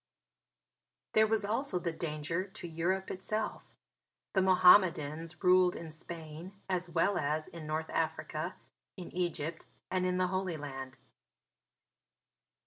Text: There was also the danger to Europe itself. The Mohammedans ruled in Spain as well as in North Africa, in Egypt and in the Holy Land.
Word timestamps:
There 1.13 1.27
was 1.27 1.45
also 1.45 1.77
the 1.77 1.91
danger 1.91 2.43
to 2.43 2.67
Europe 2.67 3.11
itself. 3.11 3.67
The 4.33 4.41
Mohammedans 4.41 5.43
ruled 5.43 5.75
in 5.75 5.91
Spain 5.91 6.53
as 6.67 6.89
well 6.89 7.19
as 7.19 7.47
in 7.47 7.67
North 7.67 7.91
Africa, 7.91 8.55
in 8.97 9.11
Egypt 9.15 9.67
and 9.91 10.07
in 10.07 10.17
the 10.17 10.25
Holy 10.29 10.57
Land. 10.57 10.97